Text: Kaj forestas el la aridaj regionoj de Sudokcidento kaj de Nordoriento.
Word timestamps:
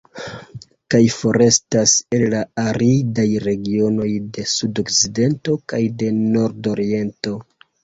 Kaj 0.93 1.01
forestas 1.15 1.93
el 2.19 2.25
la 2.35 2.39
aridaj 2.63 3.27
regionoj 3.49 4.09
de 4.39 4.47
Sudokcidento 4.55 5.61
kaj 5.75 5.85
de 6.03 6.11
Nordoriento. 6.25 7.39